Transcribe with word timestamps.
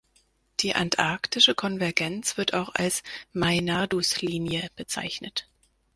Die 0.61 0.73
Antarktische 0.73 1.53
Konvergenz 1.53 2.35
wird 2.35 2.55
auch 2.55 2.73
als 2.73 3.03
Meinardus-Linie 3.33 4.67
bezeichnet. 4.75 5.47